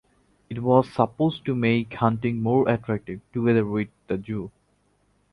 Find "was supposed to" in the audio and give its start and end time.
0.63-1.53